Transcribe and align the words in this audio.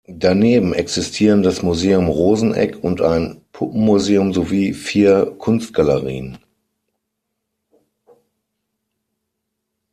Daneben 0.07 0.73
existieren 0.73 1.43
das 1.43 1.61
Museum 1.61 2.07
Rosenegg 2.07 2.75
und 2.81 3.01
ein 3.03 3.39
Puppenmuseum 3.51 4.33
sowie 4.33 4.73
vier 4.73 5.35
Kunstgalerien. 5.37 6.39